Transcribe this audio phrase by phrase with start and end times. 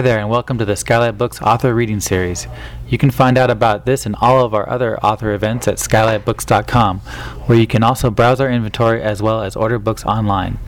[0.00, 2.46] Hi there, and welcome to the Skylight Books Author Reading Series.
[2.88, 7.00] You can find out about this and all of our other author events at skylightbooks.com,
[7.44, 10.58] where you can also browse our inventory as well as order books online.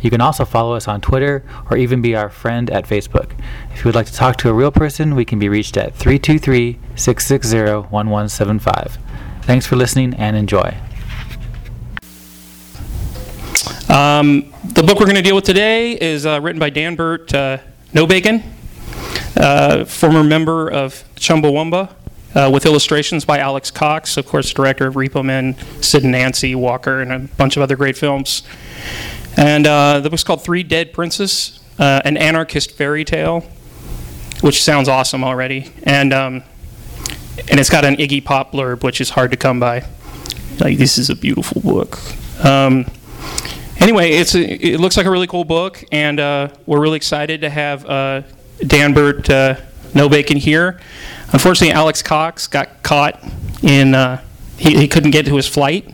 [0.00, 3.32] You can also follow us on Twitter or even be our friend at Facebook.
[3.72, 5.92] If you would like to talk to a real person, we can be reached at
[5.96, 7.58] 323 660
[7.90, 8.98] 1175.
[9.42, 10.76] Thanks for listening and enjoy.
[13.88, 17.58] Um, the book we're going to deal with today is uh, written by Danbert uh,
[17.92, 18.44] Nobacon,
[19.36, 21.90] uh, former member of Chumbawamba,
[22.34, 26.54] uh, with illustrations by Alex Cox, of course, director of Repo Man, Sid and Nancy,
[26.54, 28.42] Walker, and a bunch of other great films.
[29.36, 33.40] And uh, the book's called Three Dead Princes, uh, an anarchist fairy tale,
[34.42, 35.72] which sounds awesome already.
[35.84, 36.42] And um,
[37.50, 39.84] and it's got an Iggy Pop blurb, which is hard to come by.
[40.58, 41.98] Like this is a beautiful book.
[42.44, 42.86] Um,
[43.78, 47.42] anyway, it's a, it looks like a really cool book, and uh, we're really excited
[47.42, 48.22] to have uh,
[48.58, 49.60] Danbert uh,
[49.92, 50.80] Nobacon here.
[51.32, 53.22] Unfortunately, Alex Cox got caught
[53.62, 54.22] in uh,
[54.56, 55.92] he, he couldn't get to his flight,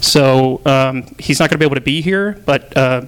[0.00, 2.40] so um, he's not going to be able to be here.
[2.44, 3.02] But uh,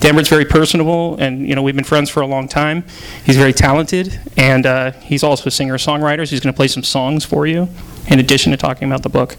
[0.00, 2.84] Danbert's very personable, and you know we've been friends for a long time.
[3.24, 6.26] He's very talented, and uh, he's also a singer songwriter.
[6.26, 7.68] So he's going to play some songs for you,
[8.08, 9.36] in addition to talking about the book.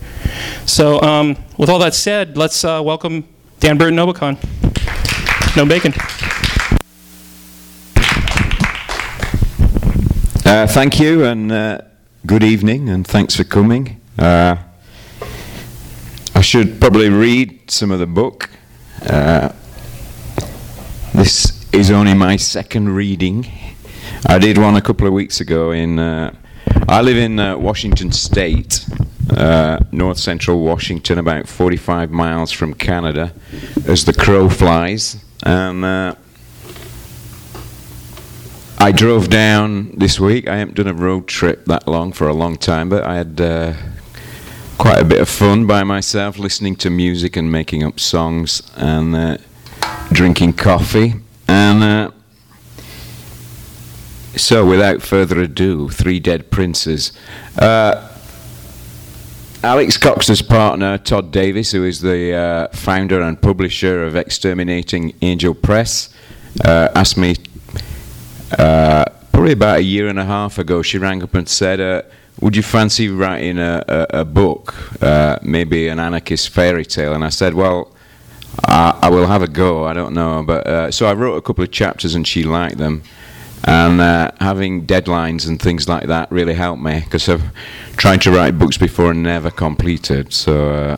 [0.65, 3.27] So, um, with all that said, let's uh, welcome
[3.59, 4.37] Danbert Nobicon.
[5.55, 5.93] No bacon.
[10.55, 11.77] Uh, thank you and uh,
[12.25, 13.99] good evening and thanks for coming.
[14.17, 14.55] Uh,
[16.33, 18.49] I should probably read some of the book.
[19.05, 19.51] Uh,
[21.13, 23.45] this is only my second reading.
[24.27, 25.99] I did one a couple of weeks ago in.
[25.99, 26.33] Uh,
[26.88, 28.88] I live in uh, Washington State,
[29.91, 33.33] north central Washington, about 45 miles from Canada,
[33.89, 35.21] as the crow flies.
[35.44, 36.15] And
[38.78, 40.47] I drove down this week.
[40.47, 43.40] I haven't done a road trip that long for a long time, but I had
[43.40, 43.74] uh,
[44.78, 49.16] quite a bit of fun by myself listening to music and making up songs and
[49.16, 49.38] uh,
[50.12, 51.13] drinking coffee.
[51.47, 52.12] And uh,
[54.36, 57.13] so, without further ado, Three Dead Princes.
[57.57, 58.09] Uh,
[59.63, 65.56] Alex Cox's partner, Tod Davies, who is the uh, founder and publisher of Exterminating Angel
[65.56, 66.09] Press,
[66.63, 67.36] uh, asked me
[68.51, 72.03] uh, probably about a year and a half ago, she rang up and said, uh,
[72.41, 77.23] "Would you fancy writing a, a, a book, uh, maybe an anarchist fairy tale?" And
[77.23, 77.91] I said, "Well,
[78.66, 79.85] I, I will have a go.
[79.85, 82.78] I don't know." But uh, so I wrote a couple of chapters, and she liked
[82.78, 83.03] them.
[83.67, 87.51] And uh, having deadlines and things like that really helped me because I've
[87.97, 90.33] tried to write books before and never completed.
[90.33, 90.97] So uh,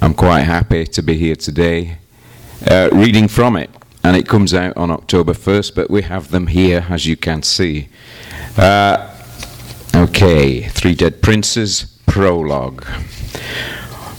[0.00, 1.98] I'm quite happy to be here today,
[2.90, 3.75] reading from it
[4.06, 7.42] and it comes out on October 1st, but we have them here, as you can
[7.42, 7.88] see.
[8.56, 9.12] Uh,
[9.96, 12.86] okay, Three Dead Princes, prologue.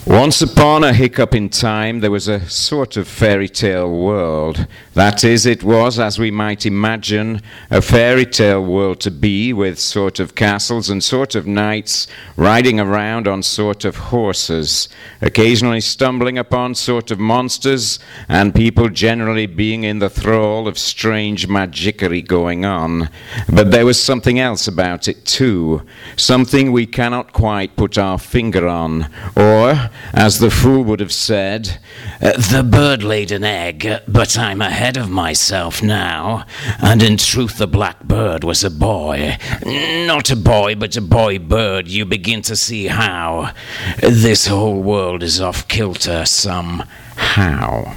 [0.06, 4.68] Once upon a hiccup in time, there was a sort of fairy tale world.
[4.98, 9.78] That is, it was, as we might imagine, a fairy tale world to be, with
[9.78, 14.90] sort of castles and sort of knights riding around on sort of horses,
[15.22, 21.48] occasionally stumbling upon sort of monsters, and people generally being in the thrall of strange
[21.48, 23.12] magickery going on.
[23.54, 25.86] But there was something else about it, too,
[26.16, 31.78] something we cannot quite put our finger on, or as the fool would have said,
[32.20, 36.46] The bird laid an egg, but I'm ahead of myself now.
[36.80, 39.38] And in truth, the black bird was a boy.
[39.66, 41.90] Not a boy, but a boy bird.
[41.90, 43.52] You begin to see how
[44.00, 47.94] this whole world is off kilter somehow.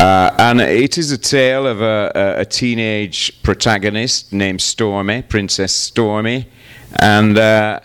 [0.00, 6.48] Uh, and it is a tale of a, a, teenage protagonist named Stormy, Princess Stormy,
[7.00, 7.78] and uh,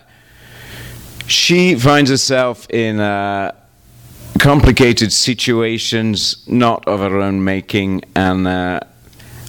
[1.28, 3.52] she finds herself in uh,
[4.40, 8.80] complicated situations, not of her own making, and uh,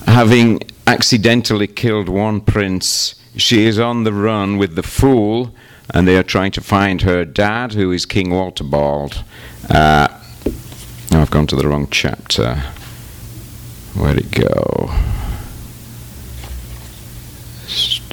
[0.06, 5.54] having accidentally killed one prince, she is on the run with the fool,
[5.92, 9.24] and they are trying to find her dad, who is King Walterbald.
[9.68, 10.08] Uh,
[11.12, 12.56] I've gone to the wrong chapter.
[13.94, 14.90] Where'd it go?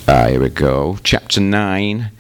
[0.08, 0.98] Ah, here we go.
[1.04, 2.12] Chapter 9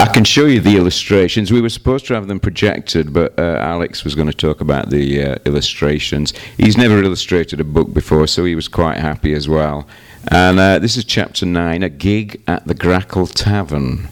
[0.00, 1.52] I can show you the illustrations.
[1.52, 4.88] We were supposed to have them projected, but uh, Alex was going to talk about
[4.88, 6.32] the uh, illustrations.
[6.56, 9.86] He's never illustrated a book before, so he was quite happy as well.
[10.28, 14.08] And uh, this is chapter 9 A Gig at the Grackle Tavern.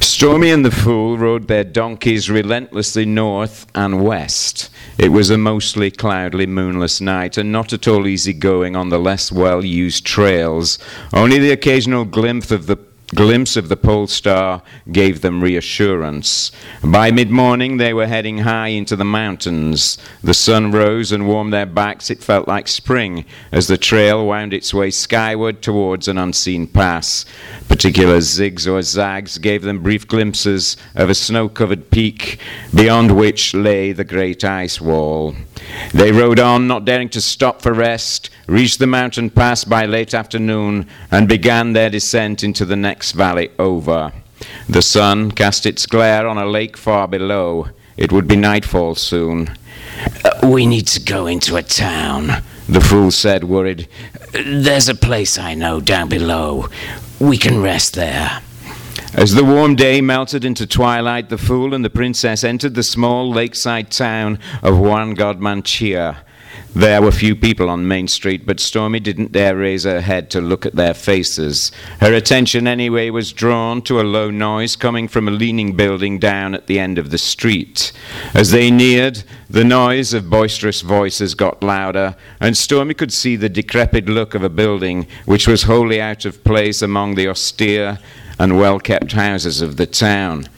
[0.00, 4.70] Stormy and the Fool rode their donkeys relentlessly north and west.
[4.96, 8.98] It was a mostly cloudy, moonless night, and not at all easy going on the
[8.98, 10.78] less well used trails.
[11.12, 12.78] Only the occasional glimpse of the
[13.14, 16.50] glimpse of the pole star gave them reassurance.
[16.82, 19.98] By mid morning, they were heading high into the mountains.
[20.22, 22.10] The sun rose and warmed their backs.
[22.10, 27.24] It felt like spring as the trail wound its way skyward towards an unseen pass.
[27.68, 32.38] Particular zigs or zags gave them brief glimpses of a snow covered peak,
[32.74, 35.34] beyond which lay the great ice wall.
[35.92, 40.14] They rode on, not daring to stop for rest, reached the mountain pass by late
[40.14, 44.12] afternoon, and began their descent into the next valley over.
[44.68, 47.68] The sun cast its glare on a lake far below.
[47.96, 49.56] It would be nightfall soon.
[50.24, 53.88] Uh, we need to go into a town, the fool said, worried.
[54.32, 56.68] There's a place I know down below.
[57.20, 58.42] We can rest there.
[59.16, 63.30] As the warm day melted into twilight, the fool and the princess entered the small
[63.30, 66.16] lakeside town of Wangodmanchia.
[66.74, 70.40] There were few people on Main Street, but Stormy didn't dare raise her head to
[70.40, 71.70] look at their faces.
[72.00, 76.52] Her attention, anyway, was drawn to a low noise coming from a leaning building down
[76.52, 77.92] at the end of the street.
[78.34, 83.48] As they neared, the noise of boisterous voices got louder, and Stormy could see the
[83.48, 88.00] decrepit look of a building which was wholly out of place among the austere
[88.38, 90.48] and well kept houses of the town.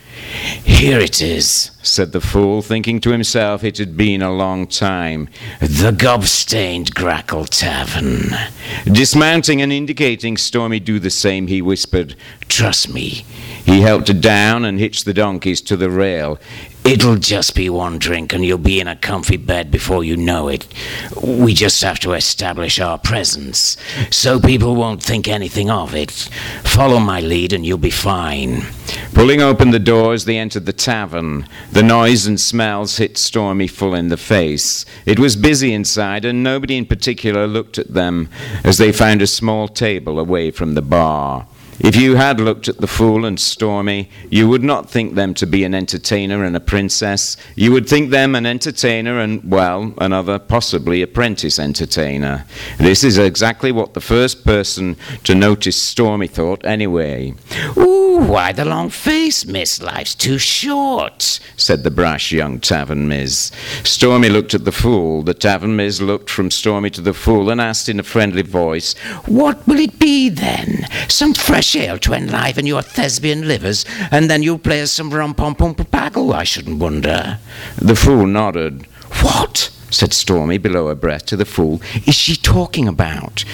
[0.65, 5.29] Here it is, said the fool, thinking to himself it had been a long time.
[5.61, 8.31] The gob-stained Grackle Tavern.
[8.85, 12.17] Dismounting and indicating Stormy do the same, he whispered,
[12.49, 13.25] Trust me.
[13.67, 16.39] He helped her down and hitched the donkeys to the rail.
[16.85, 20.47] It'll just be one drink and you'll be in a comfy bed before you know
[20.47, 20.69] it.
[21.21, 23.77] We just have to establish our presence
[24.09, 26.13] so people won't think anything of it.
[26.63, 28.63] Follow my lead and you'll be fine.
[29.15, 31.49] Pulling open the doors, they entered the tavern.
[31.73, 34.85] The noise and smells hit Stormy full in the face.
[35.07, 38.29] It was busy inside, and nobody in particular looked at them
[38.63, 41.49] as they found a small table away from the bar.
[41.79, 45.47] If you had looked at the fool and Stormy, you would not think them to
[45.47, 47.37] be an entertainer and a princess.
[47.55, 52.47] You would think them an entertainer and, well, another possibly apprentice entertainer.
[52.79, 57.35] This is exactly what the first person to notice Stormy thought anyway.
[57.77, 59.83] Ooh, why the long face, miss?
[59.83, 63.53] Life's too short, said the brash young tavern miss.
[63.85, 65.23] Stormy looked at the fool.
[65.23, 68.95] The tavern miss looked from Stormy to the fool and asked in a friendly voice,
[69.27, 70.87] What will it be then?
[71.09, 75.35] Some fresh ale to enliven your thespian livers, and then you'll play us some rum
[75.35, 77.39] pom pom papago, I shouldn't wonder.
[77.77, 78.87] The fool nodded.
[79.23, 79.71] What?
[79.91, 83.45] said Stormy below her breath to the fool, is she talking about?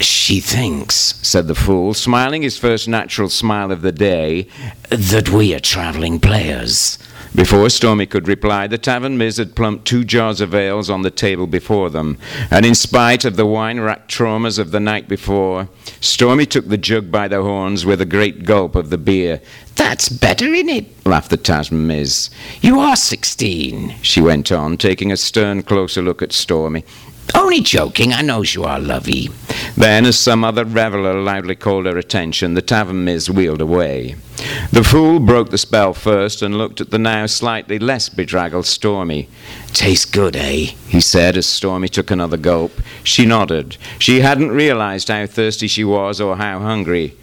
[0.00, 4.48] She thinks, said the fool, smiling his first natural smile of the day,
[4.90, 6.98] that we are travelling players.
[7.38, 11.10] Before Stormy could reply, the tavern miss had plumped two jars of ales on the
[11.10, 12.18] table before them,
[12.50, 15.68] and in spite of the wine-racked traumas of the night before,
[16.00, 19.40] Stormy took the jug by the horns with a great gulp of the beer.
[19.76, 22.28] That's better, in it, laughed the tavern miss.
[22.60, 26.84] You are sixteen, she went on, taking a stern, closer look at Stormy.
[27.34, 29.30] Only joking, I knows you are lovey.
[29.76, 34.16] Then, as some other reveller loudly called her attention, the tavern miss wheeled away.
[34.72, 39.28] The fool broke the spell first and looked at the now slightly less bedraggled Stormy.
[39.68, 40.72] Tastes good, eh?
[40.88, 42.72] he said as Stormy took another gulp.
[43.04, 43.76] She nodded.
[43.98, 47.16] She hadn't realized how thirsty she was or how hungry.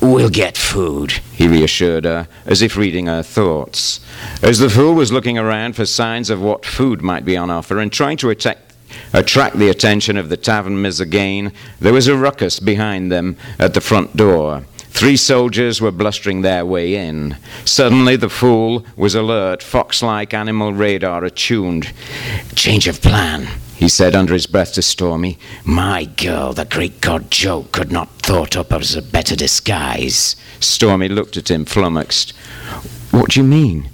[0.00, 3.98] We'll get food, he reassured her, as if reading her thoughts.
[4.42, 7.80] As the fool was looking around for signs of what food might be on offer
[7.80, 8.67] and trying to attack
[9.12, 13.74] attract the attention of the tavern miss again, there was a ruckus behind them at
[13.74, 14.64] the front door.
[14.90, 17.36] Three soldiers were blustering their way in.
[17.64, 21.92] Suddenly, the fool was alert, fox like animal radar attuned.
[22.56, 25.38] Change of plan, he said under his breath to Stormy.
[25.64, 30.34] My girl, the great god Joe could not thought up as a better disguise.
[30.58, 32.32] Stormy looked at him, flummoxed.
[33.12, 33.90] What do you mean?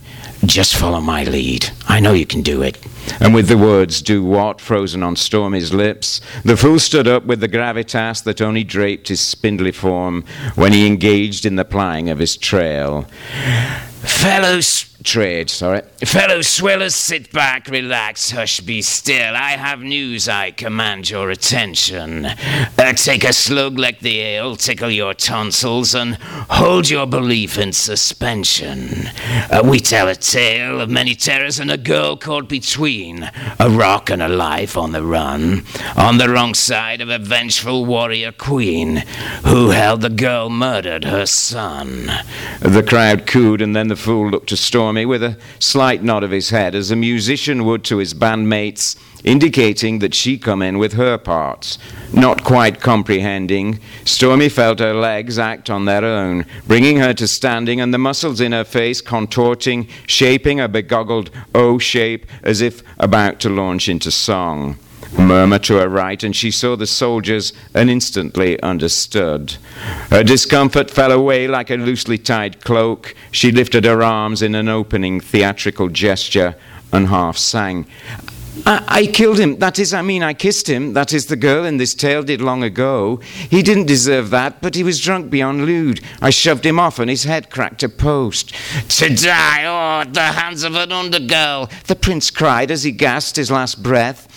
[0.47, 1.71] Just follow my lead.
[1.89, 2.79] I know you can do it.
[3.21, 7.41] And with the words, do what, frozen on Stormy's lips, the fool stood up with
[7.41, 10.25] the gravitas that only draped his spindly form
[10.55, 13.03] when he engaged in the plying of his trail.
[14.03, 15.83] Fellows, trade, sorry.
[16.05, 19.37] Fellow swellers, sit back, relax, hush, be still.
[19.37, 22.27] I have news, I command your attention.
[22.27, 27.73] Uh, take a slug like the ale, tickle your tonsils, and hold your belief in
[27.73, 29.09] suspension.
[29.51, 33.31] Uh, we tell a tale of many terrors and a girl caught between
[33.61, 35.65] a rock and a life on the run,
[35.97, 38.97] on the wrong side of a vengeful warrior queen
[39.45, 42.11] who held the girl murdered her son.
[42.61, 44.57] The crowd cooed, and then the fool looked to
[44.95, 48.95] Stormy with a slight nod of his head, as a musician would to his bandmates,
[49.25, 51.79] indicating that she come in with her parts.
[52.13, 57.81] Not quite comprehending, Stormy felt her legs act on their own, bringing her to standing,
[57.81, 63.41] and the muscles in her face contorting, shaping a begoggled O shape as if about
[63.41, 64.79] to launch into song
[65.19, 69.57] murmur to her right, and she saw the soldiers and instantly understood.
[70.11, 73.15] Her discomfort fell away like a loosely tied cloak.
[73.31, 76.57] She lifted her arms in an opening theatrical gesture
[76.93, 77.87] and half sang.
[78.67, 79.59] I, I, killed him.
[79.59, 80.93] That is, I mean, I kissed him.
[80.93, 83.17] That is, the girl in this tale did long ago.
[83.51, 86.01] He didn't deserve that, but he was drunk beyond lewd.
[86.23, 88.55] I shoved him off, and his head cracked a post.
[88.89, 93.37] To die, oh, at the hands of an undergirl, the prince cried as he gasped
[93.37, 94.29] his last breath.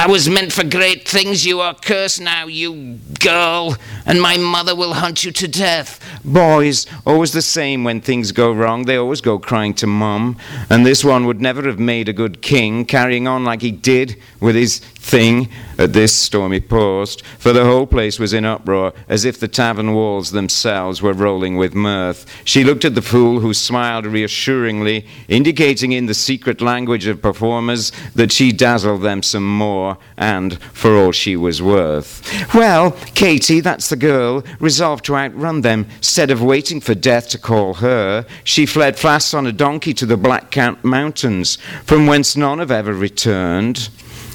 [0.00, 1.44] I was meant for great things.
[1.44, 3.76] You are cursed now, you girl,
[4.06, 6.00] and my mother will hunt you to death.
[6.24, 8.86] Boys, always the same when things go wrong.
[8.86, 10.38] They always go crying to mum.
[10.70, 14.16] And this one would never have made a good king, carrying on like he did
[14.40, 15.48] with his thing.
[15.78, 19.94] At this, Stormy paused, for the whole place was in uproar, as if the tavern
[19.94, 22.26] walls themselves were rolling with mirth.
[22.44, 27.92] She looked at the fool, who smiled reassuringly, indicating in the secret language of performers
[28.14, 32.54] that she dazzled them some more, and for all she was worth.
[32.54, 35.86] Well, Katie, that's the girl, resolved to outrun them.
[35.96, 40.04] Instead of waiting for death to call her, she fled fast on a donkey to
[40.04, 43.88] the Black Cat Mountains, from whence none have ever returned.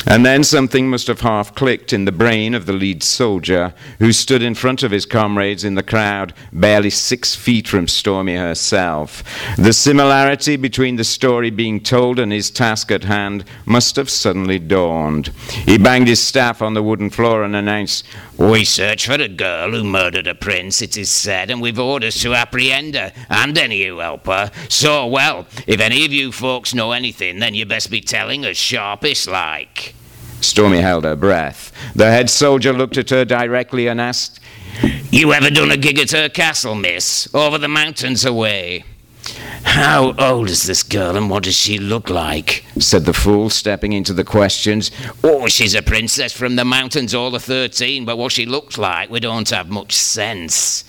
[0.07, 4.11] And then something must have half clicked in the brain of the lead soldier, who
[4.11, 9.23] stood in front of his comrades in the crowd, barely six feet from Stormy herself.
[9.57, 14.59] The similarity between the story being told and his task at hand must have suddenly
[14.59, 15.29] dawned.
[15.65, 18.05] He banged his staff on the wooden floor and announced,
[18.37, 22.21] We search for a girl who murdered a prince, it is said, and we've orders
[22.21, 24.51] to apprehend her, and any who help her.
[24.69, 28.57] So, well, if any of you folks know anything, then you best be telling us
[28.57, 29.84] sharpish like.
[30.45, 31.71] Stormy held her breath.
[31.95, 34.39] The head soldier looked at her directly and asked,
[35.11, 37.27] You ever done a gig at her castle, miss?
[37.33, 38.85] Over the mountains away?
[39.63, 42.63] How old is this girl and what does she look like?
[42.77, 44.91] said the fool, stepping into the questions.
[45.23, 49.09] Oh, she's a princess from the mountains, all of 13, but what she looks like,
[49.09, 50.83] we don't have much sense.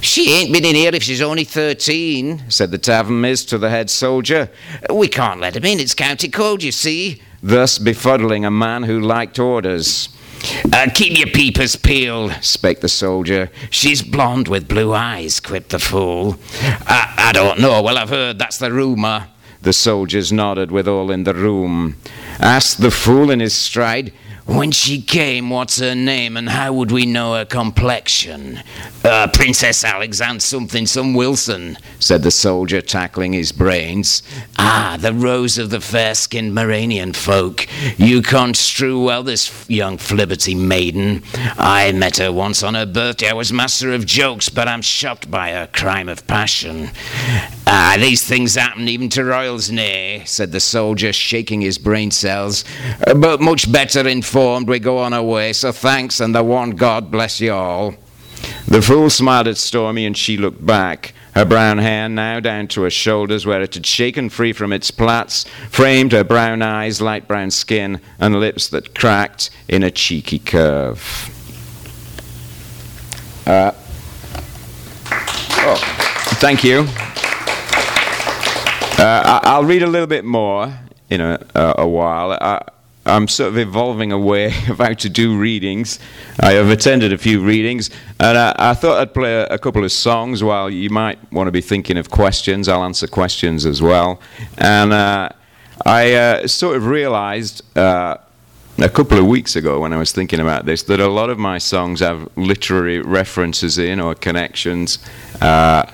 [0.00, 3.70] She ain't been in here if she's only 13, said the tavern miss to the
[3.70, 4.48] head soldier.
[4.88, 8.98] We can't let him in, it's county code, you see thus befuddling a man who
[8.98, 10.08] liked orders.
[10.72, 13.50] Uh, keep your peepers peeled, spake the soldier.
[13.70, 16.38] She's blonde with blue eyes, quipped the fool.
[16.86, 17.82] I, I don't know.
[17.82, 19.28] Well, I've heard that's the rumour.
[19.60, 21.96] The soldiers nodded with all in the room.
[22.38, 24.12] Asked the fool in his stride,
[24.46, 28.60] when she came, what's her name and how would we know her complexion?
[29.02, 34.22] Uh, Princess Alexander something, some Wilson, said the soldier, tackling his brains.
[34.58, 37.66] Ah, the rose of the fair skinned Moranian folk.
[37.98, 41.22] You construe well this young flibberty maiden.
[41.56, 43.30] I met her once on her birthday.
[43.30, 46.90] I was master of jokes, but I'm shocked by her crime of passion.
[47.76, 52.64] Ah, these things happen even to royals, nay, said the soldier, shaking his brain cells.
[53.04, 56.70] Uh, but much better informed, we go on our way, so thanks, and the one
[56.70, 57.96] God bless you all.
[58.68, 61.14] The fool smiled at Stormy, and she looked back.
[61.34, 64.92] Her brown hair, now down to her shoulders, where it had shaken free from its
[64.92, 70.38] plaits, framed her brown eyes, light brown skin, and lips that cracked in a cheeky
[70.38, 71.02] curve.
[73.44, 73.72] Uh,
[75.10, 76.86] oh, thank you.
[78.98, 80.72] Uh, I'll read a little bit more
[81.10, 82.32] in a, uh, a while.
[82.32, 82.62] I,
[83.06, 85.98] I'm sort of evolving a way of how to do readings.
[86.40, 89.84] I have attended a few readings, and I, I thought I'd play a, a, couple
[89.84, 92.68] of songs while you might want to be thinking of questions.
[92.68, 94.20] I'll answer questions as well.
[94.58, 95.28] And uh,
[95.84, 98.16] I uh, sort of realized uh,
[98.78, 101.38] a couple of weeks ago when I was thinking about this that a lot of
[101.38, 104.98] my songs have literary references in or connections.
[105.40, 105.84] Uh,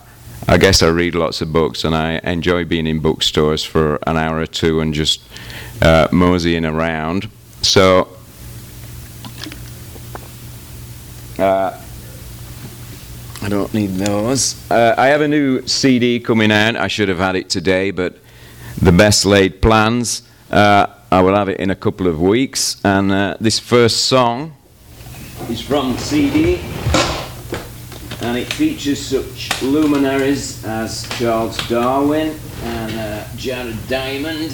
[0.49, 4.16] I guess I read lots of books and I enjoy being in bookstores for an
[4.16, 5.23] hour or two and just
[5.82, 7.28] uh, moseying around.
[7.62, 8.09] So,
[11.38, 11.80] uh,
[13.42, 14.70] I don't need those.
[14.70, 16.76] Uh, I have a new CD coming out.
[16.76, 18.18] I should have had it today, but
[18.82, 20.23] the best laid plans.
[20.50, 22.80] Uh, I will have it in a couple of weeks.
[22.85, 24.54] And uh, this first song
[25.49, 26.61] is from CD,
[28.23, 34.53] and it features such luminaries as Charles Darwin and uh, Jared Diamond,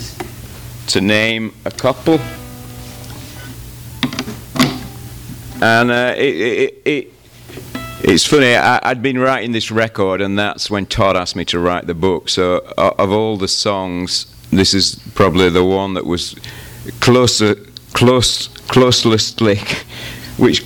[0.89, 2.21] to name a couple.
[5.61, 7.13] And uh, it, it, it,
[8.03, 11.59] it's funny, I, I'd been writing this record, and that's when Tod asked me to
[11.59, 12.29] write the book.
[12.29, 16.37] So, uh, of all the songs, this is probably the one that was
[17.01, 17.57] closer,
[17.95, 19.59] close, closely,
[20.37, 20.63] which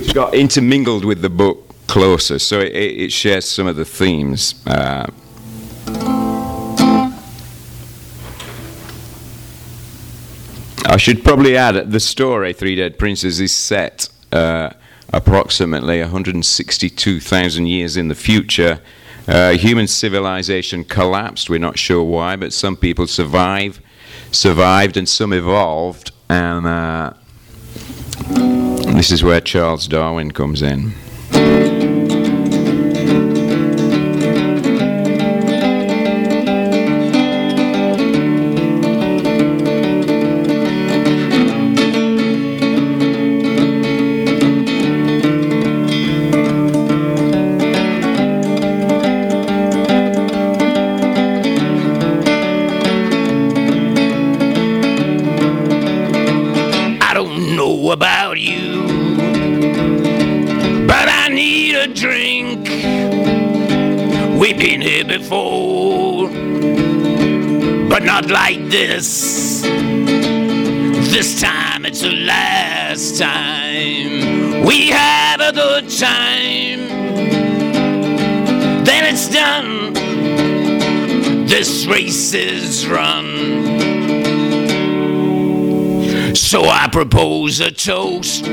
[0.00, 2.38] which got intermingled with the book closer.
[2.38, 4.54] So it, it shares some of the themes.
[4.66, 5.06] Uh,
[10.86, 14.70] I should probably add that the story Three Dead Princes is set uh,
[15.12, 18.80] approximately 162,000 years in the future.
[19.28, 21.50] Uh, human civilization collapsed.
[21.50, 23.80] We're not sure why, but some people survive,
[24.32, 26.12] survived, and some evolved.
[26.30, 27.12] And uh,
[29.00, 30.92] this is where Charles Darwin comes in.
[68.30, 69.62] Like this.
[71.10, 76.88] This time it's the last time we have a good time.
[78.84, 79.92] Then it's done.
[81.46, 83.26] This race is run.
[86.34, 88.44] So I propose a toast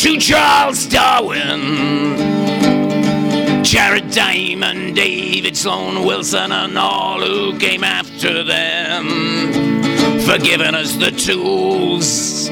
[0.00, 2.18] to Charles Darwin,
[3.64, 9.06] Jared Diamond, David Sloan Wilson, and all who came after them
[10.20, 12.48] for giving us the tools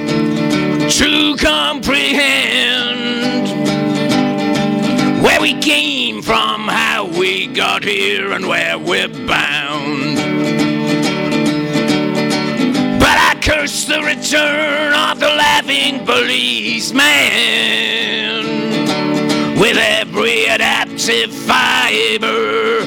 [0.97, 2.83] to comprehend
[5.23, 10.17] where we came from, how we got here, and where we're bound.
[12.99, 17.53] But I curse the return of the laughing policeman
[19.63, 20.49] with every
[21.09, 22.79] adaptive fiber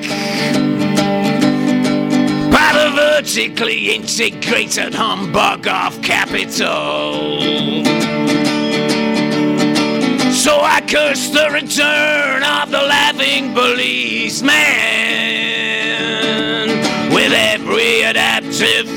[2.51, 7.39] by the vertically integrated humbug of capital.
[10.33, 14.51] So I curse the return of the laughing policeman
[17.15, 18.03] with every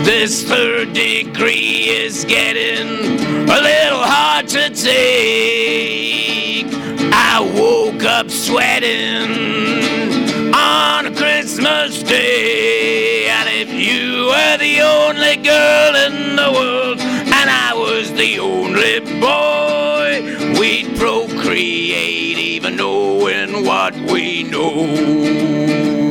[0.04, 2.88] This third degree is getting
[3.50, 6.68] a little hard to take.
[7.16, 8.23] I woke up
[8.54, 13.28] sweating on Christmas Day.
[13.28, 19.00] And if you were the only girl in the world and I was the only
[19.20, 26.03] boy, we'd procreate even knowing what we know.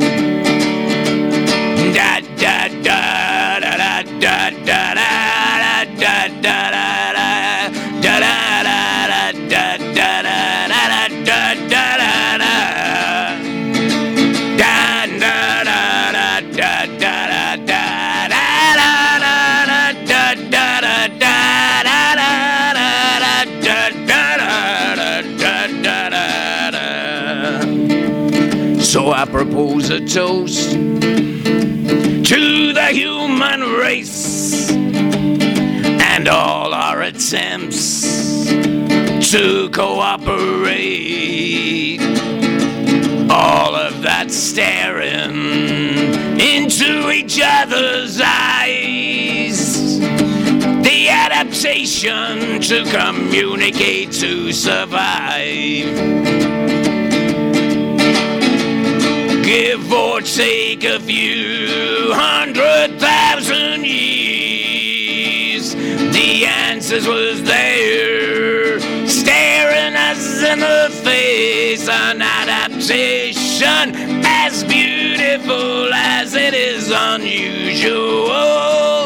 [29.03, 38.45] So I propose a toast to the human race and all our attempts
[39.29, 40.39] to cooperate.
[43.29, 45.35] All of that staring
[46.39, 49.99] into each other's eyes.
[49.99, 56.92] The adaptation to communicate to survive.
[59.53, 65.75] Give or take a few hundred thousand years.
[65.75, 71.87] The answers was there, staring us in the face.
[71.87, 73.93] An adaptation
[74.25, 77.91] as beautiful as it is unusual,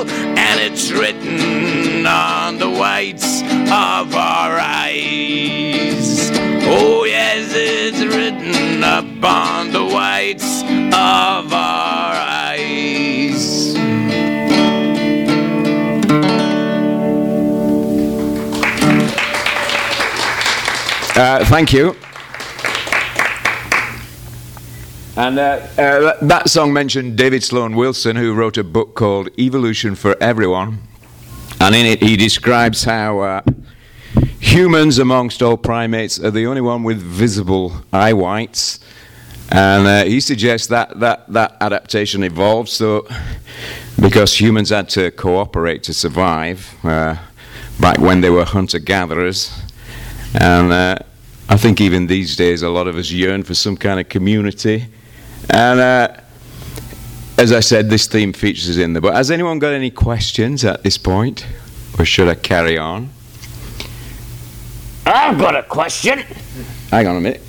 [0.08, 6.32] and it's written on the whites of our eyes.
[6.70, 9.66] Oh yes, it's written upon
[10.17, 13.75] of our eyes.
[21.15, 21.95] Uh, thank you.
[25.15, 29.93] And uh, uh, that song mentioned David Sloan Wilson, who wrote a book called Evolution
[29.93, 30.80] for Everyone.
[31.62, 33.41] And in it, he describes how uh,
[34.39, 38.80] humans, amongst all primates, are the only one with visible eye whites.
[39.50, 43.08] And uh, he suggests that, that that adaptation evolved so
[44.00, 47.16] because humans had to cooperate to survive uh,
[47.80, 49.58] back when they were hunter gatherers.
[50.34, 50.98] And uh,
[51.50, 54.86] I think even these days, a lot of us yearn for some kind of community.
[55.50, 56.18] And uh,
[57.38, 59.02] as I said, this theme features in there.
[59.02, 61.46] But has anyone got any questions at this point?
[61.98, 63.10] Or should I carry on?
[65.06, 66.20] I've got a question.
[66.92, 67.47] Hang on a minute.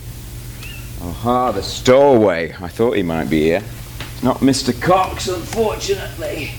[1.01, 2.55] Aha, the stowaway.
[2.61, 3.63] I thought he might be here.
[4.23, 4.79] Not Mr.
[4.83, 6.51] Cox, unfortunately.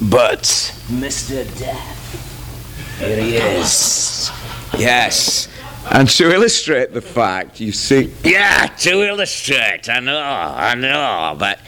[0.00, 0.42] But
[0.88, 1.44] Mr.
[1.58, 2.98] Death.
[2.98, 4.30] Here he is.
[4.78, 5.48] Yes.
[5.90, 8.12] And to illustrate the fact, you see.
[8.22, 9.88] Yeah, to illustrate.
[9.88, 11.58] I know, I know, but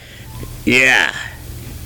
[0.65, 1.15] yeah.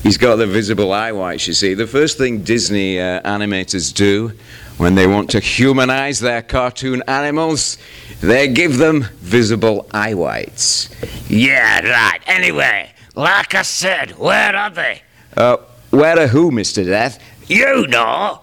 [0.04, 1.74] He's got the visible eye whites, you see.
[1.74, 4.34] The first thing Disney uh, animators do
[4.78, 7.78] when they want to humanize their cartoon animals,
[8.22, 10.90] they give them visible eye whites.
[11.30, 12.20] Yeah, right.
[12.28, 15.02] Anyway, like I said, where are they?
[15.36, 15.58] Uh,
[15.90, 16.86] where are who, Mr.
[16.86, 17.20] Death?
[17.48, 18.42] You know.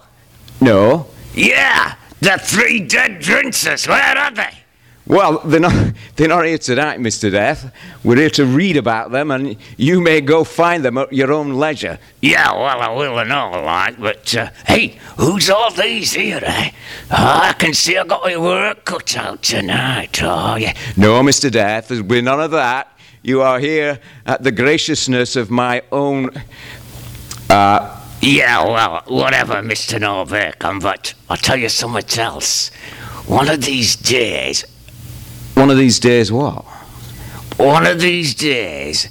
[0.61, 1.07] No.
[1.33, 3.87] Yeah, the three dead princes.
[3.87, 4.64] Where are they?
[5.07, 7.31] Well, they're not, they're not here tonight, Mr.
[7.31, 7.71] Death.
[8.03, 11.53] We're here to read about them, and you may go find them at your own
[11.53, 11.99] leisure.
[12.21, 16.71] Yeah, well, I will and all, like, but, uh, hey, who's all these here, eh?
[17.11, 20.73] Oh, I can see I've got my work cut out tonight, oh, yeah.
[20.97, 21.51] No, Mr.
[21.51, 22.91] Death, there's been none of that.
[23.21, 26.29] You are here at the graciousness of my own.
[27.49, 29.99] Uh, Yeah, well, whatever, Mr.
[29.99, 32.69] Norbeck, but I'll tell you something else.
[33.27, 34.63] One of these days,
[35.55, 36.63] one of these days, what?
[37.57, 39.09] one of these days,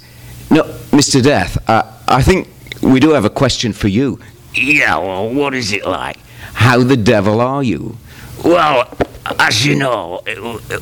[0.51, 1.21] No, Mr.
[1.23, 2.47] Death, uh, I think
[2.81, 4.19] we do have a question for you.
[4.53, 6.17] yeah, well, what is it like?
[6.53, 7.97] How the devil are you?
[8.43, 8.87] Well,
[9.39, 10.21] as you know,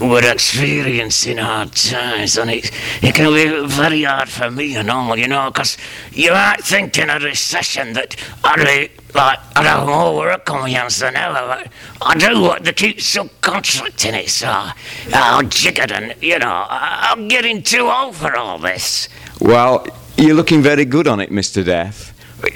[0.02, 5.18] we're experiencing hard times, and it, it can be very hard for me and all,
[5.18, 5.78] you know, because
[6.12, 10.62] you might think in a recession that I'd be, like, I'd have more work on
[10.62, 11.68] my hands than ever, but
[12.02, 14.70] I do what they keep subcontracting it, so
[15.14, 19.08] I'm jiggered and, you know, I'm getting too old for all this.
[19.40, 21.64] Well, you're looking very good on it, Mr.
[21.66, 22.13] Death.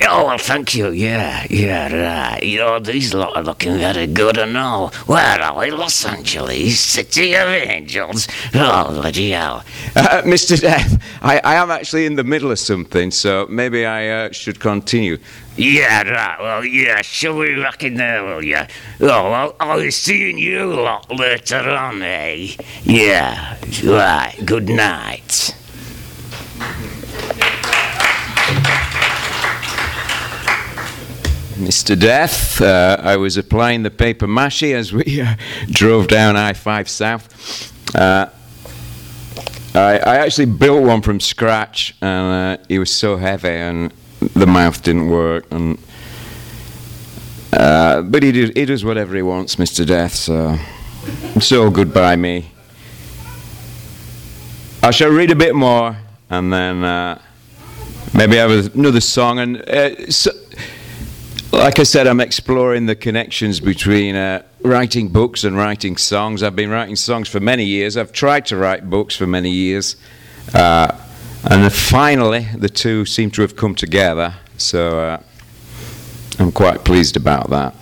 [0.10, 0.92] Oh, well, thank you.
[0.92, 2.44] Yeah, yeah, right.
[2.44, 4.90] You know, these lot are looking very good and all.
[5.06, 5.72] Where are we?
[5.72, 8.28] Los Angeles, City of Angels.
[8.54, 9.64] Oh, bloody hell.
[9.96, 10.60] Uh, Mr.
[10.60, 14.60] Death, I, I am actually in the middle of something, so maybe I uh, should
[14.60, 15.18] continue.
[15.56, 16.38] Yeah, right.
[16.40, 18.60] Well, yeah, shall we rock in there, will you?
[19.00, 22.56] Oh, well, I'll be seeing you lot later on, eh?
[22.84, 24.36] Yeah, right.
[24.46, 25.56] Good night.
[31.58, 32.00] Mr.
[32.00, 35.36] Death, uh, I was applying the paper mache as we uh,
[35.72, 37.96] drove down I 5 South.
[37.96, 38.30] Uh,
[39.74, 43.92] I, I actually built one from scratch, and uh, it was so heavy, and
[44.36, 45.46] the mouth didn't work.
[45.50, 45.80] And
[47.54, 49.86] uh, but he, he does whatever he wants, Mr.
[49.86, 50.14] Death.
[50.14, 50.60] So
[51.36, 52.52] it's good by me.
[54.84, 55.98] I shall read a bit more,
[56.30, 57.20] and then uh,
[58.14, 59.40] maybe have another song.
[59.40, 60.30] And so,
[61.52, 66.44] like I said, I'm exploring the connections between uh, writing books and writing songs.
[66.44, 67.96] I've been writing songs for many years.
[67.98, 69.96] I've tried to write books for many years.
[70.54, 70.98] Uh,
[71.50, 75.22] and finally, the two seem to have come together, so uh,
[76.40, 77.76] I'm quite pleased about that.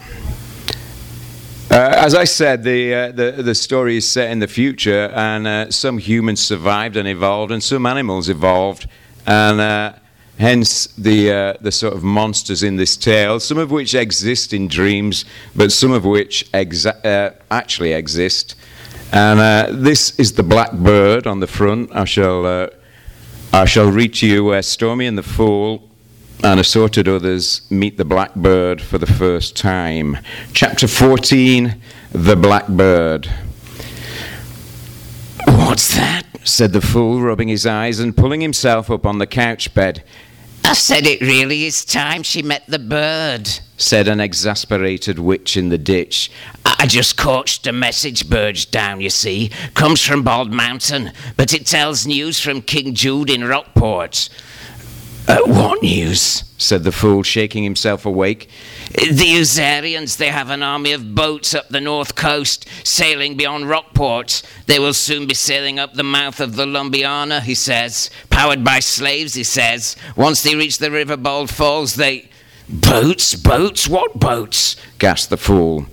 [1.71, 5.47] Uh, as I said, the, uh, the, the story is set in the future, and
[5.47, 8.87] uh, some humans survived and evolved, and some animals evolved,
[9.25, 9.95] and
[10.37, 14.67] hence the, uh, the sort of monsters in this tale, some of which exist in
[14.67, 18.55] dreams, but some of which exa- uh, actually exist.
[19.11, 21.95] And this is the black bird on the front.
[21.95, 22.69] I shall,
[23.53, 25.89] I shall read to you where Stormy and the Fool
[26.43, 30.17] and assorted others meet the blackbird for the first time.
[30.53, 33.27] Chapter 14 The Blackbird.
[35.47, 36.24] What's that?
[36.45, 40.03] Said the fool, rubbing his eyes and pulling himself up on the couch bed.
[40.63, 45.69] I said it really is time she met the bird, said an exasperated witch in
[45.69, 46.31] the ditch.
[46.65, 49.51] I just coached a message bird down, you see.
[49.75, 54.29] Comes from Bald Mountain, but it tells news from King Jude in Rockport.
[55.27, 56.43] Uh, what news?
[56.57, 58.49] said the fool, shaking himself awake.
[58.93, 64.41] The Usarians, they have an army of boats up the north coast, sailing beyond Rockport.
[64.67, 68.09] They will soon be sailing up the mouth of the Lumbiana, he says.
[68.29, 69.95] Powered by slaves, he says.
[70.15, 72.29] Once they reach the River Bald Falls, they.
[72.69, 73.35] Boats?
[73.35, 73.87] Boats?
[73.87, 74.75] What boats?
[74.97, 75.87] gasped the fool.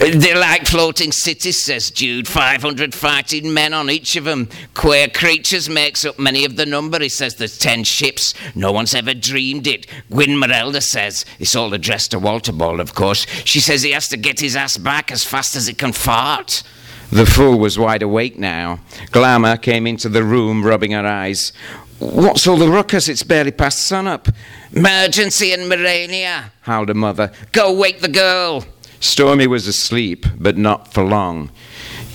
[0.00, 2.26] Uh, They're like floating cities, says Jude.
[2.26, 4.48] 500 fighting men on each of them.
[4.74, 6.98] Queer creatures makes up many of the number.
[6.98, 8.34] He says there's 10 ships.
[8.54, 9.86] No one's ever dreamed it.
[10.10, 13.26] Gwyn Merelda says, it's all addressed to Walter Ball, of course.
[13.44, 16.62] She says he has to get his ass back as fast as he can fart.
[17.10, 18.80] The fool was wide awake now.
[19.10, 21.52] Glamour came into the room, rubbing her eyes.
[21.98, 23.06] What's all the ruckus?
[23.08, 24.28] It's barely past sunup.
[24.72, 27.30] Emergency in Morania, howled her mother.
[27.52, 28.64] Go wake the girl.
[29.02, 31.50] Stormy was asleep, but not for long.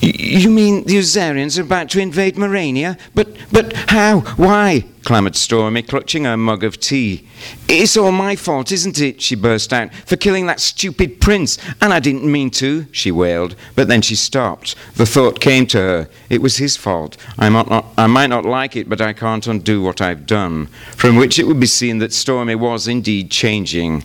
[0.00, 2.98] You mean the Usarians are about to invade Morania?
[3.14, 4.20] But, but how?
[4.36, 4.86] Why?
[5.08, 7.26] Clamoured Stormy, clutching her mug of tea.
[7.66, 9.22] It's all my fault, isn't it?
[9.22, 11.56] she burst out, for killing that stupid prince.
[11.80, 13.56] And I didn't mean to, she wailed.
[13.74, 14.76] But then she stopped.
[14.96, 16.08] The thought came to her.
[16.28, 17.16] It was his fault.
[17.38, 20.66] I might, not, I might not like it, but I can't undo what I've done.
[20.94, 24.04] From which it would be seen that Stormy was indeed changing.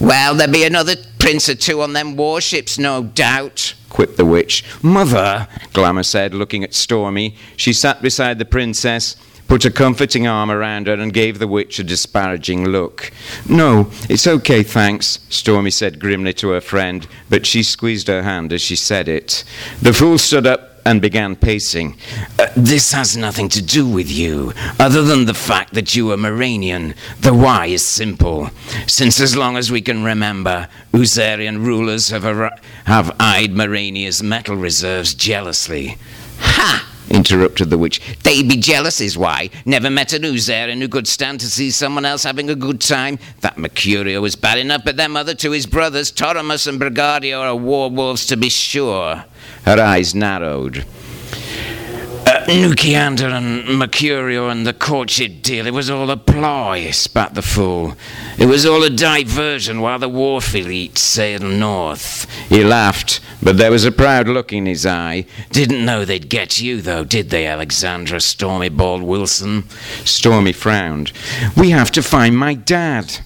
[0.00, 4.64] Well, there'll be another prince or two on them warships, no doubt quipped the witch.
[4.82, 7.36] Mother, Glamour said, looking at Stormy.
[7.58, 9.16] She sat beside the princess,
[9.52, 13.12] put a comforting arm around her, and gave the witch a disparaging look.
[13.46, 18.50] No, it's okay, thanks, Stormy said grimly to her friend, but she squeezed her hand
[18.50, 19.44] as she said it.
[19.82, 21.98] The fool stood up and began pacing.
[22.38, 26.16] Uh, this has nothing to do with you, other than the fact that you are
[26.16, 26.94] Moranian.
[27.20, 28.48] The why is simple.
[28.86, 34.56] Since as long as we can remember, Usarian rulers have, ar- have eyed Morania's metal
[34.56, 35.98] reserves jealously.
[36.38, 36.88] Ha!
[37.10, 38.00] Interrupted the witch.
[38.22, 39.50] They be jealous is why.
[39.64, 43.18] Never met an Usarian who could stand to see someone else having a good time.
[43.40, 47.56] That Mercurio was bad enough, but their mother to his brothers, Toramus and Brigadio, are
[47.56, 49.24] war wolves to be sure.
[49.64, 50.84] Her eyes narrowed.
[52.32, 53.18] Uh, and
[53.68, 57.94] Mercurio and the courtship deal, it was all a ploy, spat the fool.
[58.38, 62.30] It was all a diversion while the wharf elite sailed north.
[62.48, 65.26] He laughed, but there was a proud look in his eye.
[65.50, 69.68] Didn't know they'd get you, though, did they, Alexandra Stormy Bald Wilson?
[70.04, 71.12] Stormy frowned.
[71.54, 73.18] We have to find my dad.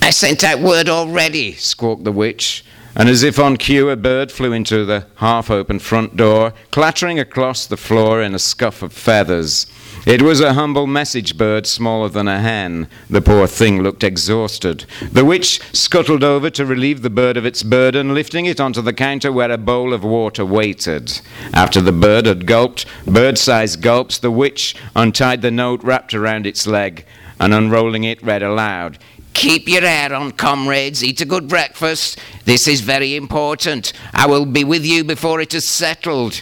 [0.00, 2.64] I sent out word already, squawked the witch
[2.96, 7.18] and as if on cue, a bird flew into the half open front door, clattering
[7.18, 9.66] across the floor in a scuff of feathers.
[10.06, 12.88] It was a humble message bird smaller than a hen.
[13.10, 14.86] The poor thing looked exhausted.
[15.12, 18.94] The witch scuttled over to relieve the bird of its burden, lifting it onto the
[18.94, 21.20] counter where a bowl of water waited.
[21.52, 26.46] After the bird had gulped, bird sized gulps, the witch untied the note wrapped around
[26.46, 27.04] its leg
[27.38, 28.98] and unrolling it read aloud.
[29.36, 31.04] Keep your hair on, comrades.
[31.04, 32.18] Eat a good breakfast.
[32.46, 33.92] This is very important.
[34.14, 36.40] I will be with you before it is settled.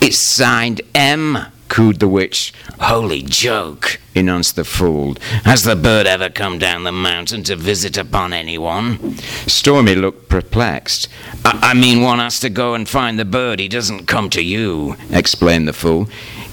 [0.00, 2.54] It's signed M, cooed the witch.
[2.78, 5.16] Holy joke, announced the fool.
[5.44, 9.16] Has the bird ever come down the mountain to visit upon anyone?
[9.48, 11.08] Stormy looked perplexed.
[11.44, 13.58] I, I mean, one has to go and find the bird.
[13.58, 16.08] He doesn't come to you, explained the fool.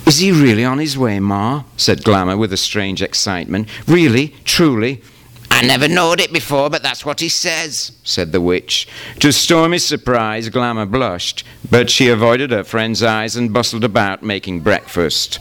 [0.08, 1.66] Is he really on his way, Ma?
[1.78, 3.70] said Glamour with a strange excitement.
[3.88, 4.30] Really?
[4.44, 5.04] Truly?
[5.54, 7.92] I never knowed it before, but that's what he says.
[8.04, 8.88] said the witch.
[9.20, 14.62] To Stormy's surprise, Glamour blushed, but she avoided her friend's eyes and bustled about making
[14.62, 15.38] breakfast.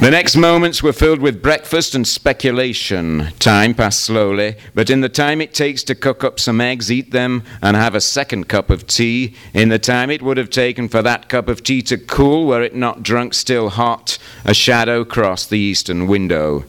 [0.00, 3.32] The next moments were filled with breakfast and speculation.
[3.40, 7.10] Time passed slowly, but in the time it takes to cook up some eggs, eat
[7.10, 10.88] them, and have a second cup of tea, in the time it would have taken
[10.88, 15.04] for that cup of tea to cool were it not drunk still hot, a shadow
[15.04, 16.64] crossed the eastern window.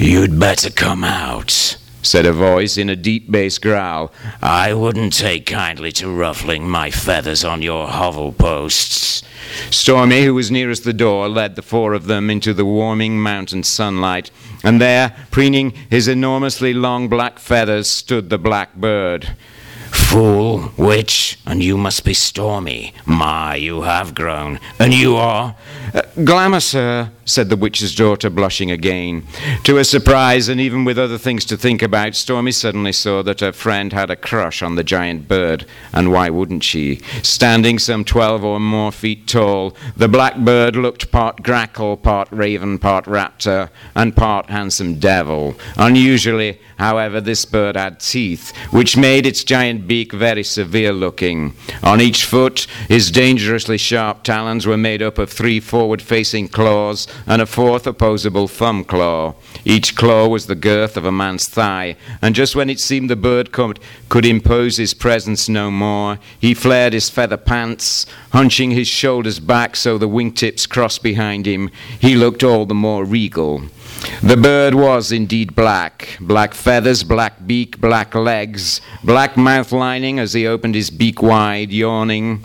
[0.00, 4.12] You'd better come out, said a voice in a deep bass growl.
[4.40, 9.24] I wouldn't take kindly to ruffling my feathers on your hovel posts.
[9.70, 13.64] Stormy, who was nearest the door, led the four of them into the warming mountain
[13.64, 14.30] sunlight,
[14.62, 19.34] and there, preening his enormously long black feathers, stood the black bird.
[20.08, 22.94] Fool, witch, and you must be Stormy.
[23.04, 24.58] My, you have grown.
[24.78, 25.54] And you are?
[25.92, 29.26] Uh, glamour, sir, said the witch's daughter, blushing again.
[29.64, 33.40] To her surprise, and even with other things to think about, Stormy suddenly saw that
[33.40, 35.66] her friend had a crush on the giant bird.
[35.92, 36.96] And why wouldn't she?
[37.22, 42.78] Standing some twelve or more feet tall, the black bird looked part grackle, part raven,
[42.78, 45.54] part raptor, and part handsome devil.
[45.76, 51.54] Unusually, however, this bird had teeth, which made its giant beak very severe looking.
[51.82, 57.06] On each foot, his dangerously sharp talons were made up of three forward facing claws
[57.26, 59.34] and a fourth opposable thumb claw.
[59.64, 63.16] Each claw was the girth of a man's thigh, and just when it seemed the
[63.16, 68.88] bird could, could impose his presence no more, he flared his feather pants, hunching his
[68.88, 71.70] shoulders back so the wingtips crossed behind him.
[72.00, 73.62] He looked all the more regal.
[74.22, 80.32] The bird was indeed black black feathers, black beak, black legs, black mouth lining as
[80.32, 82.44] he opened his beak wide, yawning.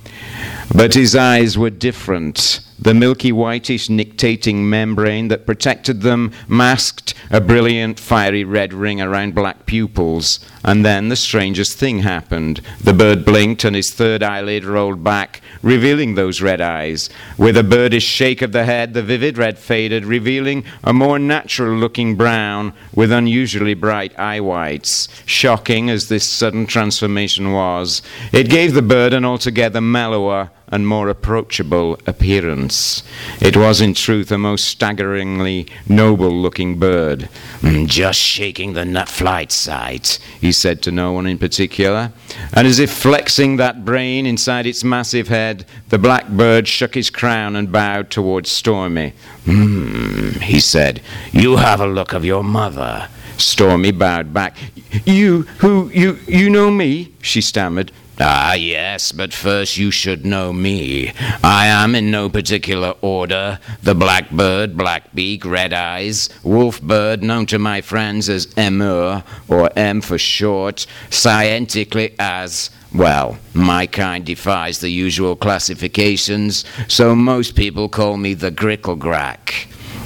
[0.76, 2.60] But his eyes were different.
[2.84, 9.34] The milky whitish nictating membrane that protected them masked a brilliant fiery red ring around
[9.34, 10.42] black pupils.
[10.66, 12.60] And then the strangest thing happened.
[12.84, 17.10] The bird blinked and his third eyelid rolled back, revealing those red eyes.
[17.38, 21.78] With a birdish shake of the head, the vivid red faded, revealing a more natural
[21.78, 25.08] looking brown with unusually bright eye whites.
[25.26, 28.02] Shocking as this sudden transformation was,
[28.34, 33.04] it gave the bird an altogether mellower, and more approachable appearance.
[33.40, 37.30] It was, in truth, a most staggeringly noble looking bird.
[37.62, 42.12] Mm, just shaking the nut flight sight, he said to no one in particular.
[42.54, 47.12] And as if flexing that brain inside its massive head, the black bird shook his
[47.12, 49.14] crown and bowed towards Stormy.
[49.46, 53.10] Hmm, he said, you have a look of your mother.
[53.38, 54.58] Stormy bowed back.
[55.06, 57.14] You, who, you, you know me?
[57.22, 57.92] she stammered.
[58.20, 61.12] Ah, yes, but first you should know me.
[61.44, 67.58] I am in no particular order the blackbird, blackbeak, red eyes, wolf bird, known to
[67.58, 74.90] my friends as Emur, or M for short, scientifically as well, my kind defies the
[74.90, 79.66] usual classifications, so most people call me the Gricklegrack.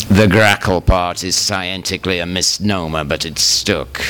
[0.09, 4.01] The grackle part is scientifically a misnomer, but it stuck.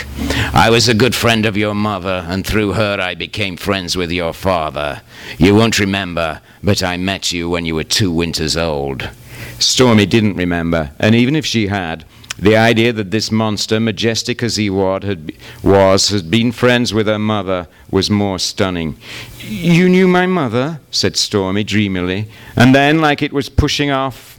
[0.53, 4.11] I was a good friend of your mother, and through her I became friends with
[4.11, 5.01] your father.
[5.39, 9.09] You won't remember, but I met you when you were two winters old.
[9.57, 12.05] Stormy didn't remember, and even if she had,
[12.37, 15.31] the idea that this monster, majestic as he had,
[15.63, 18.97] was, had been friends with her mother was more stunning.
[19.39, 20.79] You knew my mother?
[20.91, 24.36] said Stormy dreamily, and then, like it was pushing off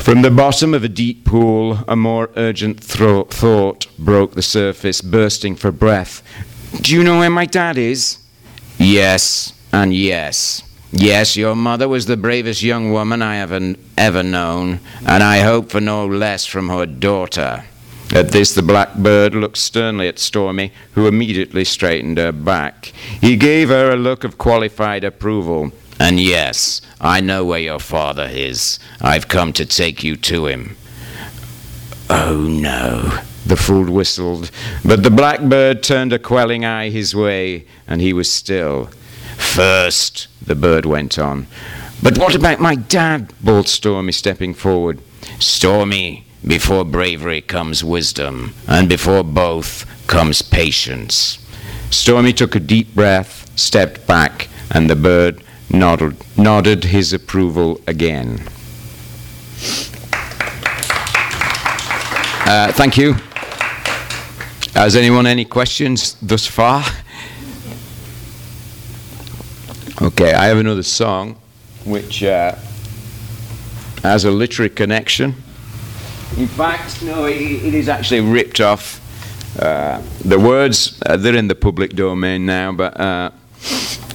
[0.00, 5.00] from the bottom of a deep pool, a more urgent thro- thought broke the surface,
[5.00, 6.22] bursting for breath.
[6.80, 8.18] Do you know where my dad is?
[8.78, 10.62] Yes, and yes.
[10.92, 13.52] Yes, your mother was the bravest young woman I have
[13.96, 17.64] ever known, and I hope for no less from her daughter.
[18.12, 22.86] At this, the blackbird looked sternly at Stormy, who immediately straightened her back.
[23.20, 25.70] He gave her a look of qualified approval.
[26.00, 28.78] And yes, I know where your father is.
[29.02, 30.76] I've come to take you to him.
[32.08, 34.50] Oh no, the fool whistled,
[34.82, 38.86] but the blackbird turned a quelling eye his way, and he was still.
[39.36, 41.46] First, the bird went on.
[42.02, 43.34] But what about my dad?
[43.42, 45.00] bawled Stormy, stepping forward.
[45.38, 51.38] Stormy, before bravery comes wisdom, and before both comes patience.
[51.90, 58.40] Stormy took a deep breath, stepped back, and the bird nodded, nodded his approval again.
[62.46, 63.14] Uh, thank you.
[64.74, 66.84] Has anyone any questions thus far?
[70.02, 71.36] Okay, I have another song
[71.84, 72.54] which uh,
[74.02, 75.34] has a literary connection.
[76.36, 79.00] In fact, no, it, it is actually ripped off
[79.58, 83.30] Uh, the words, uh, they're in the public domain now, but uh,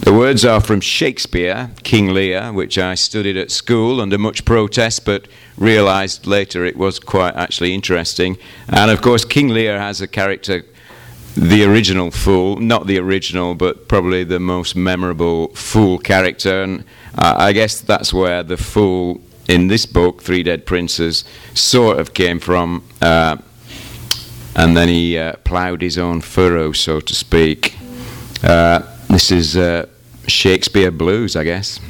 [0.00, 5.04] the words are from Shakespeare, King Lear, which I studied at school under much protest,
[5.04, 5.26] but
[5.56, 8.38] realized later it was quite actually interesting.
[8.68, 10.64] And of course, King Lear has a character,
[11.34, 16.62] the original fool, not the original, but probably the most memorable fool character.
[16.62, 16.84] And
[17.16, 21.24] I guess that's where the fool in this book, Three Dead Princes,
[21.54, 22.84] sort of came from.
[23.00, 23.38] Uh,
[24.54, 27.76] and then he uh, ploughed his own furrow, so to speak.
[28.42, 29.86] Uh, this is uh,
[30.26, 31.80] Shakespeare blues, I guess.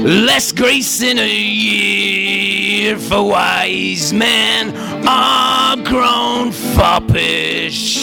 [0.00, 4.72] Less grace in a year, for wise men
[5.04, 7.96] are grown foppish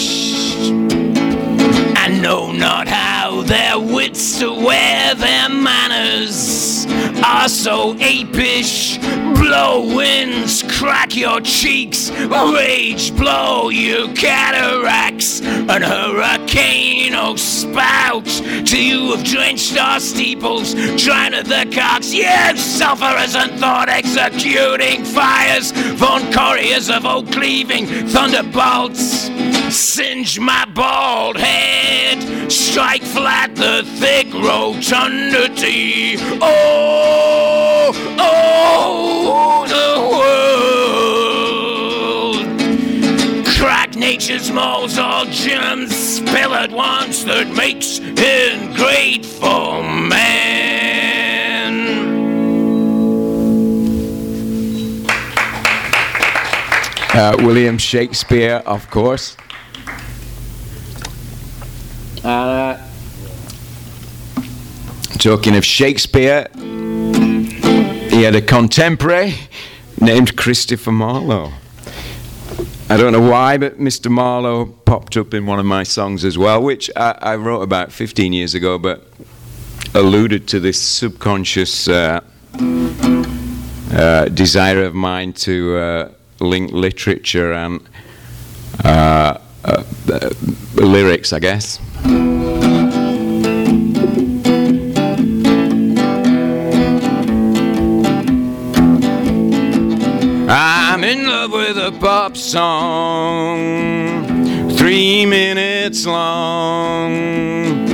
[1.97, 6.86] and know not how their wits to wear their manners
[7.23, 8.99] are so apish.
[9.36, 18.26] Blow winds, crack your cheeks, rage blow you cataracts, and hurricane oh spout
[18.66, 22.26] till you have drenched our steeples, drowned the cocks, you
[22.58, 29.30] sufferers and thought executing fires, von couriers of oak cleaving thunderbolts.
[29.76, 36.15] Singe my bald head, strike flat the thick rotundity.
[36.41, 39.99] Oh, oh, the
[42.32, 43.47] world.
[43.57, 50.55] Crack nature's molds, all gems, spill at once that makes ungrateful man.
[57.13, 59.36] Uh, William Shakespeare, of course.
[62.26, 62.76] Uh,
[65.19, 69.36] talking of Shakespeare, he had a contemporary
[70.01, 71.53] named Christopher Marlowe.
[72.89, 74.09] I don't know why, but Mr.
[74.09, 77.91] Marlowe popped up in one of my songs as well, which I, I wrote about
[77.91, 79.03] 15 years ago, but
[79.93, 82.21] alluded to this subconscious uh,
[83.91, 87.88] uh, desire of mine to uh, link literature and
[88.84, 90.30] uh, uh, uh,
[90.73, 91.80] lyrics, I guess.
[100.47, 103.58] I'm in love with a pop song,
[104.78, 107.86] three minutes long.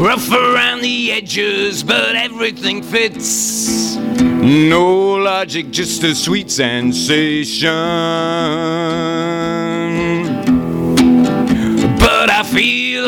[0.00, 3.96] Rough around the edges, but everything fits.
[3.96, 7.70] No logic, just a sweet sensation.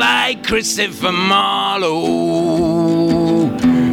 [0.03, 1.92] Like Christopher Marlowe.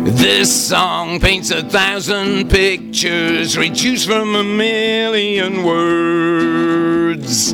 [0.05, 7.53] This song paints a thousand pictures, reduced from a million words.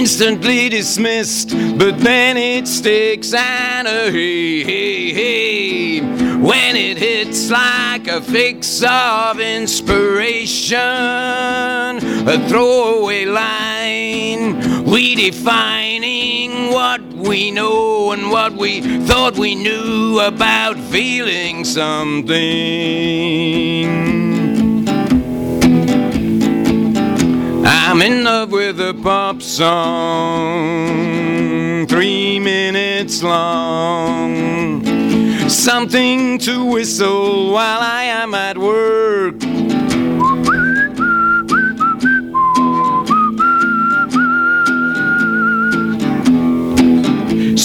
[0.00, 6.00] Instantly dismissed, but then it sticks and a hey, hey, hey.
[6.50, 10.78] When it hits like a fix of inspiration,
[12.28, 21.64] a throwaway line, redefining what we know and what we thought we knew about feeling
[21.64, 22.38] something.
[27.66, 30.86] I'm in love with a pop song,
[31.88, 34.84] three minutes long.
[35.48, 39.42] Something to whistle while I am at work.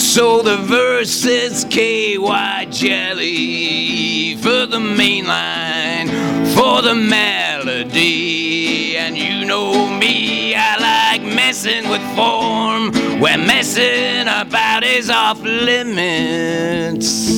[0.10, 6.08] So the verse is KY jelly for the main line,
[6.56, 8.98] for the melody.
[8.98, 12.92] And you know me, I like messing with form,
[13.22, 17.30] where messing about is off limits.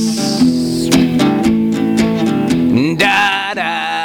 [2.97, 4.00] Da da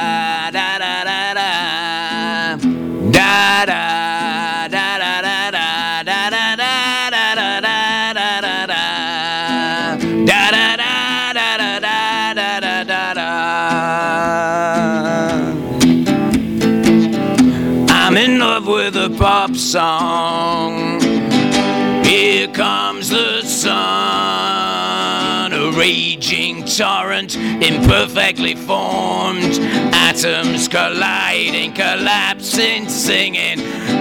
[27.96, 29.58] imperfectly formed.
[29.94, 33.58] Atoms colliding, collapsing, singing.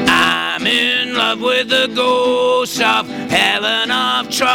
[0.08, 4.52] I'm in love with the ghost of Helen of Troy.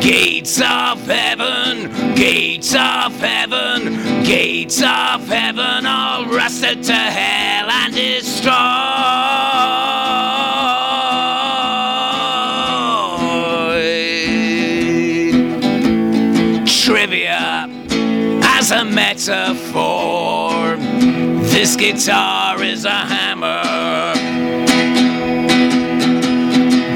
[0.00, 8.73] Gates of heaven, gates of heaven, gates of heaven, all rusted to hell and destroyed.
[21.54, 23.62] This guitar is a hammer.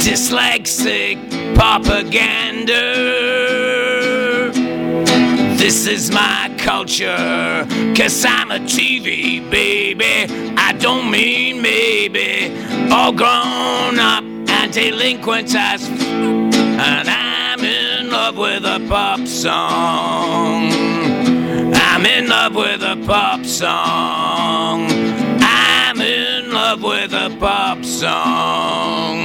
[0.00, 1.16] Dyslexic
[1.54, 2.82] propaganda.
[5.56, 7.64] This is my culture,
[7.96, 10.26] cause I'm a TV baby.
[10.56, 12.52] I don't mean maybe.
[12.90, 21.07] All grown up and delinquent as and I'm in love with a pop song.
[21.98, 24.86] I'm in love with a pop song.
[25.40, 29.16] I'm in love with a pop song.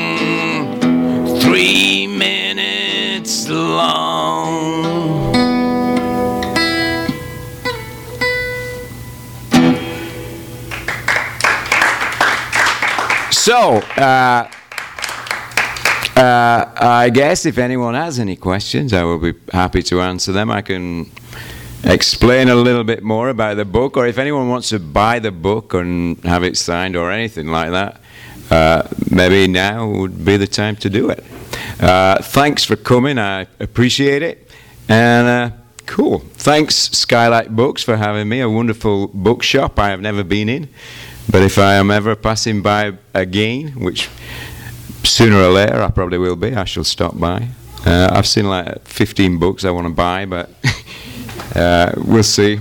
[1.39, 5.33] Three minutes long.
[13.29, 14.49] So, uh,
[16.15, 20.49] uh, I guess if anyone has any questions, I will be happy to answer them.
[20.49, 21.11] I can
[21.83, 25.31] explain a little bit more about the book, or if anyone wants to buy the
[25.31, 28.01] book and have it signed or anything like that,
[28.49, 31.23] uh, maybe now would be the time to do it.
[31.79, 33.17] Uh, thanks for coming.
[33.17, 34.49] I appreciate it.
[34.87, 35.55] And uh,
[35.85, 36.19] cool.
[36.19, 38.41] Thanks, Skylight Books, for having me.
[38.41, 40.69] A wonderful bookshop I have never been in.
[41.31, 44.09] But if I am ever passing by again, which
[45.03, 47.49] sooner or later I probably will be, I shall stop by.
[47.85, 50.49] Uh, I've seen like 15 books I want to buy, but
[51.55, 52.59] uh, we'll see.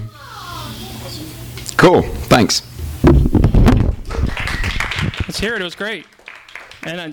[1.77, 2.03] Cool.
[2.03, 2.63] Thanks.
[5.27, 5.61] Let's hear it.
[5.61, 6.07] It was great.
[6.85, 7.13] And I,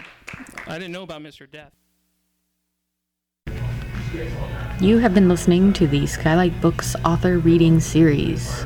[0.67, 1.49] I didn't know about Mr.
[1.49, 1.71] Death.
[4.81, 8.65] You have been listening to the Skylight Books author reading series.